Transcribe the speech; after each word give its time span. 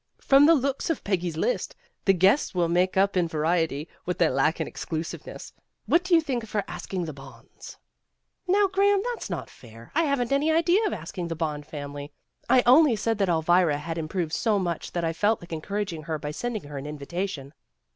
"From 0.19 0.47
the 0.47 0.55
looks 0.55 0.89
of 0.89 1.03
Peggy's 1.03 1.37
list, 1.37 1.75
the 2.05 2.13
guests 2.13 2.55
will 2.55 2.67
make 2.67 2.97
up 2.97 3.15
in 3.15 3.27
variety 3.27 3.87
what 4.03 4.17
they 4.17 4.29
lack 4.29 4.59
in 4.59 4.65
exclusiveness. 4.65 5.53
What 5.85 6.03
do 6.03 6.15
you 6.15 6.21
think 6.21 6.41
of 6.41 6.51
her 6.53 6.63
asking 6.67 7.05
the 7.05 7.13
Bonds?" 7.13 7.77
"Now, 8.47 8.65
Graham, 8.65 9.03
that's 9.13 9.29
not 9.29 9.47
fair. 9.47 9.91
I 9.93 10.05
haven't 10.05 10.29
284 10.29 10.33
A 10.33 10.33
SURPRISE 10.33 10.33
285 10.33 10.41
any 10.41 10.57
idea 10.57 10.87
of 10.87 10.93
asking 10.93 11.27
the 11.27 11.35
Bond 11.35 11.65
family. 11.67 12.11
I 12.49 12.63
only 12.65 12.95
said 12.95 13.19
that 13.19 13.29
Elvira 13.29 13.77
had 13.77 13.99
improved 13.99 14.33
so 14.33 14.57
much 14.57 14.91
that 14.93 15.03
I 15.03 15.13
felt 15.13 15.39
like 15.39 15.53
encouraging 15.53 16.01
her 16.09 16.17
by 16.17 16.31
sending 16.31 16.63
her 16.63 16.79
an 16.79 16.87
invitation. 16.87 17.53